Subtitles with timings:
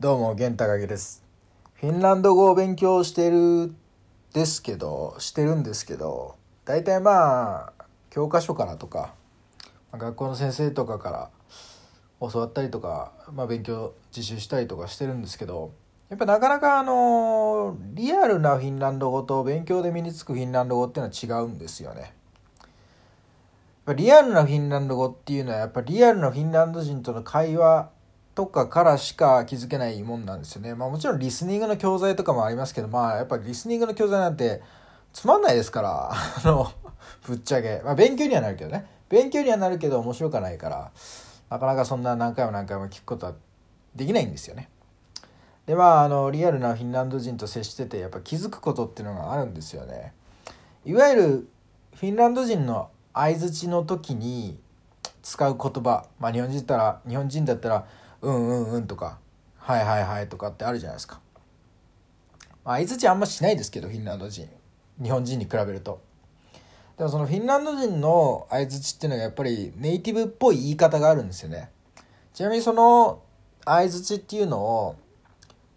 [0.00, 1.22] どうも、玄高木です。
[1.74, 3.74] フィンランド語を勉強してる
[4.32, 9.12] ですけど、してるんですけど、大体まあ、教科書からとか、
[9.92, 11.30] 学校の先生とかから
[12.18, 15.74] 教わったりとか、まあ勉強自習したりとかしてるんですけど、
[16.08, 22.14] やっぱなかなかあの、リアルなフィンランド語と勉強で身につくフィンランド語っていうのは違うんですよね。
[23.94, 27.90] リアルなフィンランド語っていうのはやっぱリアルなフィンランド人との会話
[28.40, 30.74] とかからしか気づけないもんなんですよね。
[30.74, 34.62] まあもちろんリスニングの教材とかもありますけど、まあやっぱりリスニングの教材なんて
[35.12, 36.72] つまんないですから、 あの、
[37.26, 37.82] ぶっちゃけ。
[37.84, 38.86] まあ勉強にはなるけどね。
[39.10, 40.90] 勉強にはなるけど面白くはないから、
[41.50, 43.34] なかなかそんな何回も何回も聞くことは
[43.94, 44.70] できないんですよね。
[45.66, 50.14] でまああのリアルなフィンランド人と接しててやっぱ気づくことっていうのがあるんですよね。
[50.86, 51.48] いわゆる
[51.94, 54.58] フィンランド人の相づちの時に
[55.22, 57.86] 使う言葉、まあ、日本人だったら日本人だったら
[58.22, 59.18] 「うんうんうん」とか
[59.58, 61.20] 「はいはいはい」とかってあるじゃないですか。
[62.64, 64.48] まあ、相づちあんましないですけどフィンランド人
[65.02, 66.00] 日本人に比べると。
[66.98, 71.70] でもそのフィンランド人の相づちっていうのがやっぱりネイティブっぽい言い方があるんですよね。
[72.34, 73.22] ちなみにその
[73.64, 74.96] 相づちっていうのを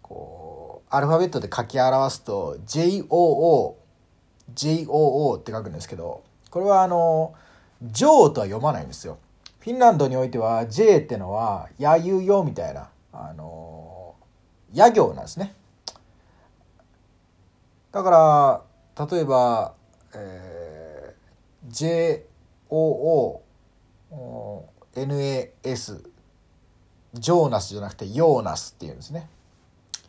[0.02, 3.74] こうアルファベットで書き表すと JOO
[4.54, 7.34] JOO って書くんですけどこれはあの
[7.82, 9.18] 「ジョー」とは読まないんですよ。
[9.64, 14.14] フィンランドにおいては J ってのは「やゆよ」みたいなあの
[14.74, 15.54] や行なんですね。
[17.90, 18.62] だか
[18.98, 19.72] ら例えば、
[20.14, 22.04] えー、
[22.68, 23.40] JOONAS
[27.14, 29.30] ジョーナスじゃなくてヨーナスっていうんですね。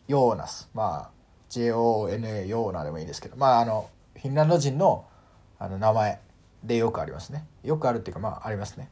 [0.06, 0.68] ヨーナス。
[0.74, 1.10] まあ
[1.48, 3.88] JONA ヨーナでもいいですけどまああの
[4.20, 5.06] フィンランド人の
[5.58, 6.20] あの名前
[6.62, 7.46] でよくありますね。
[7.64, 8.90] よくあるっていうかまあありますね。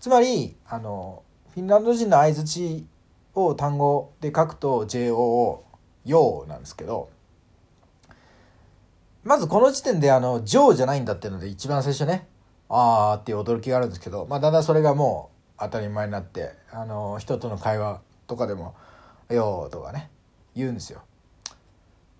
[0.00, 1.22] つまりあの
[1.54, 2.86] フィンランド人の相づち
[3.34, 5.60] を単語で書くと JOO
[6.04, 7.10] ヨーなんですけど
[9.24, 12.26] まずこの時点であのジョーじゃないんだっていうので一番最初ね
[12.68, 18.74] あーっていう驚きがあるんですけど、まあ、だんだんそれがもう当たり前になってあの人との会話とかでも
[19.28, 20.10] 「よー」とかね
[20.54, 21.02] 言うんですよ。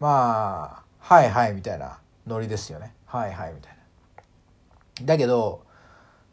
[0.01, 2.95] まあ「はいはい」みたいなノリですよね。
[3.07, 3.73] はいはいみたい
[5.01, 5.07] な。
[5.07, 5.63] だけど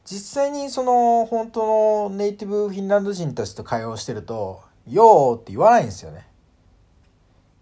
[0.06, 6.28] 実際にその本当のネイティブフィンランド人たちと会話をしてると「よー」って言わないんですよね。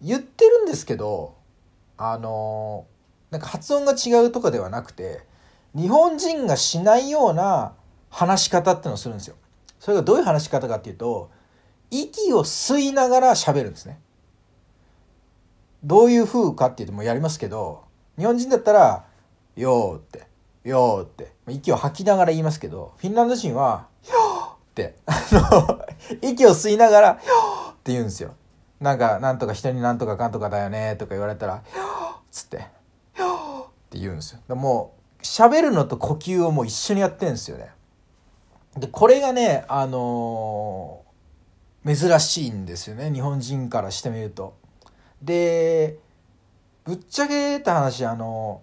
[0.02, 1.36] 言ってるんですけど
[1.98, 2.86] あの
[3.32, 5.26] なんか発音が違うとかではなくて
[5.74, 7.74] 日本人がしないような
[8.10, 9.36] 話し方ってのをするんですよ。
[9.80, 11.32] それがどういう話し方かっていうと
[11.92, 14.02] 息を吸いながら喋るんですね。
[15.82, 17.84] どういう風かっていうともうやりますけど
[18.18, 19.06] 日本人だったら
[19.56, 20.28] 「よー」って
[20.64, 25.80] 「よー」って息を吐きながら言いますけどフィンランド人は「よー」ってあの
[26.22, 28.36] 息を吸いながら「よー」って言うんですよ。
[28.80, 34.56] なんか、なんとか人になんとかかんとかだよねとか言われたら、よーっつって、よーって言うんですよ。
[34.58, 37.72] もう、喋るのと呼吸をもう一緒にやってるんですよね。
[38.76, 41.14] で、これがね、あのー
[41.86, 43.12] 珍しいんですよね。
[43.12, 44.56] 日本人からしてみると。
[45.22, 46.00] で、
[46.86, 48.62] ぶっちゃけた話、あの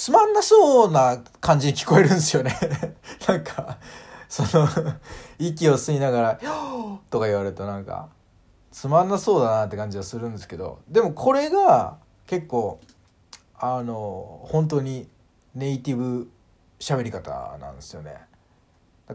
[0.00, 2.56] つまんなそうな感じに聞こえるんですよね。
[3.28, 3.76] なんか、
[4.30, 4.66] その、
[5.38, 6.40] 息を吸いながら、
[7.10, 8.08] とか言われるとなんか、
[8.70, 12.78] つまんなそうだなって感じはするんですけどでもこれが結構
[13.58, 15.08] あの本当に
[15.54, 16.30] ネイティブ
[16.78, 18.14] 喋り方なんですよね。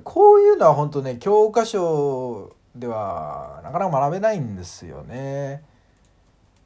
[0.03, 5.63] こういうのは本当ね教科書ではなかなか学べないんですよね。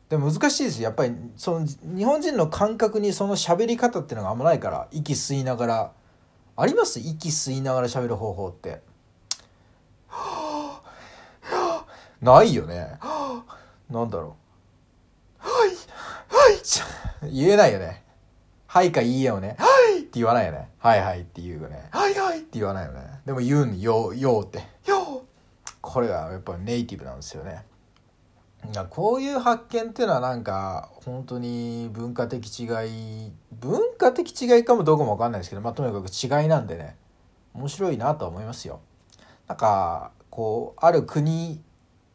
[0.10, 5.92] でも難しいですやっぱりその日本人の感覚にその喋り方っていうのがあんまないから息吸いながら
[6.58, 7.00] あります？
[7.00, 8.82] 息吸いながら喋る方法って。
[12.22, 13.00] ないよね。
[13.90, 14.36] なんだろ
[15.42, 15.48] う。
[15.48, 15.70] はい
[16.28, 16.50] は
[17.24, 18.04] い 言えないよね。
[18.68, 19.56] はいかいいえをね。
[19.58, 20.70] はいって言わないよね。
[20.80, 21.88] はいはいって言うよね。
[21.92, 23.22] はいはいって言わないよね。
[23.26, 24.60] でも言うんよ、よって。
[24.86, 25.22] よ
[25.82, 27.64] これがやっぱネイティブなんですよね。
[28.90, 36.96] こういう発見っていうのはなんか本当に文化的違い文化的違いかもどうかも分かんないですけどまあとにかく違いなんでね
[37.54, 38.80] 面白いなと思いますよ。
[39.48, 41.62] なんかこうある国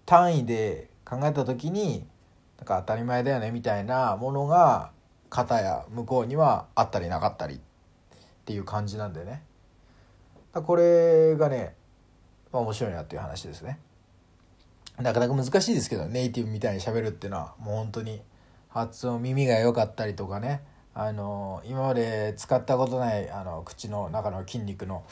[0.06, 2.06] 単位で考えた時に
[2.58, 4.92] なんか当たり前だよねみたいなものが
[5.30, 7.58] 片や向こうにはあったりなかったりっ
[8.44, 9.42] ていう感じなんでね
[10.52, 11.74] これがね、
[12.52, 13.80] まあ、面白いなっていう話ですね
[14.98, 18.22] なかなか難しいですけどネイティブみたいに喋るっていうのはもう本当に
[18.68, 20.62] 発音耳が良かったりとかね。
[20.96, 25.04] あの今まで使ったことないあの口の中の筋肉の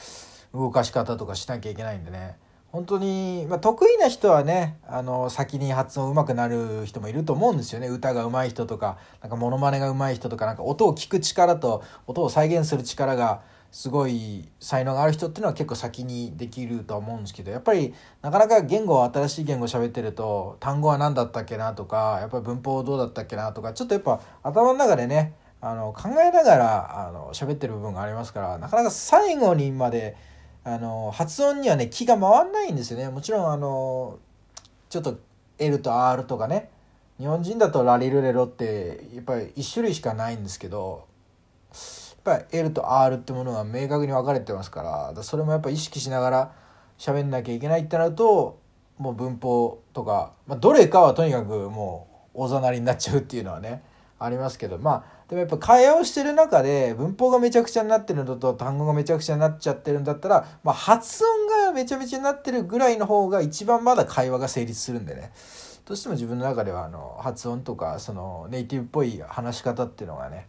[0.53, 2.37] 動かし方とかしなきゃいけないんでね。
[2.71, 7.87] 本当に、まあ、得意な人はねあの先に発音上手くなる人もいると思うんですよね。
[7.87, 13.41] 歌が上手い人とかなんかモノマネが上手い人とかなんか音を聞く力と音を再現する力が
[13.73, 17.91] すごい才能がある人っていうのは結構先にできるとは思うんですけどやっぱり
[18.21, 30.15] なかなか言語新しい言語喋ってると単語は何だったっけなとかやっぱり文法どうだったっけなとかちょっとやっぱ頭の中でねあの考えながらあの喋ってる部分がありますからなかなか最後にまで
[30.63, 33.09] あの発音にはね気が回んないんですよね。
[33.09, 34.19] もちろんあの
[34.89, 35.17] ちょっと
[35.57, 36.69] L と R とかね
[37.17, 41.07] 日本人だとラリルレロってやっぱり1種類しかないんですけど
[42.25, 46.51] やっぱり L と R ってものが明確に分かれてますからそれもやっぱ意識しながら
[46.97, 48.59] 喋んなきゃいけないってなると
[48.97, 53.83] もう文法とか、まあ、どれかはとにかくもうおざなりになっちゃうっていうのはね
[54.19, 65.31] ありますけどまあでもやっぱ会話をしてる中で文法がめちゃくちゃになってるのと単語がめちゃくちゃになっちゃってるんだったら、まあ、発音がめちゃめちゃになってるぐらいの方が一番まだ会話が成立するんでね。
[65.85, 70.47] どうしても自分の中ではあの発音とかそのネイティブっぽい話し方っていうのがね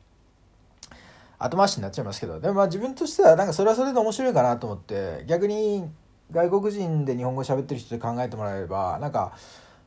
[1.44, 5.84] 後回しになっちゃいますけどでもまあ自分としてはなんかそれはそれで面白いかなと思って逆に
[6.32, 9.32] 外国人で日本語喋ってる人で考えてもらえればなんか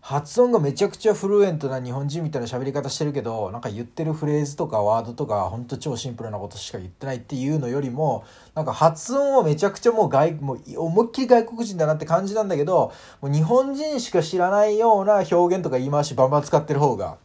[0.01, 8.23] 発音がめちゃくちゃフルエントな日本人みたいな喋り方してるけどなんか言ってるフレーズとかワードとかほんと超シンプルなことしか言ってないっていうのよりも
[8.55, 17.17] なんか発音はめちゃくちゃもう外もう思いっきり外国人だなって感じなんだけどもう日本人しか知らないような表現とか言い回しバンバン使ってる方が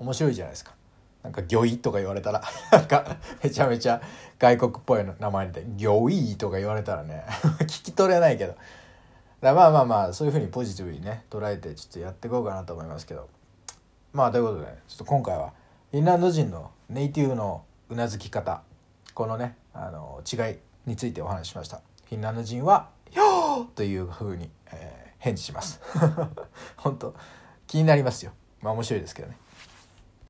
[0.00, 0.72] 面白いじゃないですか。
[1.26, 2.40] なんか魚意とか言われたら
[2.70, 4.00] なんかめちゃめちゃ
[4.38, 7.24] 外国っぽい名前で魚意とか言われたらね
[7.62, 8.54] 聞き取れないけど。
[9.40, 13.28] だまあまあまあそういうふうにポジティブにね捉えてちょっとやっていこうかなと思いますけど。
[14.12, 15.52] まあということでちょっと今回は
[15.90, 18.62] フィンランド人のネイティブのうなずき方
[19.12, 21.80] このねあの違いについてお話ししました。
[22.08, 25.80] フィンランド人は「よー!」というふうに、えー、返事します。
[26.78, 27.14] 本当
[27.66, 28.30] 気になりますよ。
[28.62, 29.36] まあ面白いですけどね。